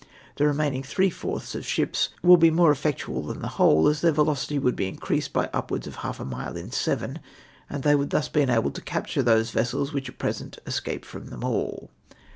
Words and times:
The 0.37 0.47
remaining 0.47 0.81
three 0.81 1.11
fourths 1.11 1.53
of 1.53 1.61
the 1.61 1.67
ships 1.67 2.09
will 2.23 2.35
be 2.37 2.49
more 2.49 2.71
effectual 2.71 3.21
than 3.21 3.43
the 3.43 3.47
whole, 3.59 3.87
as 3.87 4.01
their 4.01 4.11
velocity 4.11 4.57
would 4.57 4.75
be 4.75 4.87
increased 4.87 5.31
by 5.31 5.45
up 5.53 5.69
w^ards 5.69 5.85
of 5.85 5.97
half 5.97 6.19
a 6.19 6.25
mile 6.25 6.57
in 6.57 6.71
seven, 6.71 7.19
and 7.69 7.83
they 7.83 7.93
would 7.93 8.09
thus 8.09 8.27
be 8.27 8.41
enabled 8.41 8.73
to 8.73 8.81
capture 8.81 9.21
those 9.21 9.51
vessels 9.51 9.93
which 9.93 10.09
at 10.09 10.17
present 10.17 10.57
escape 10.65 11.05
from 11.05 11.27
them 11.27 11.43
all. 11.43 11.91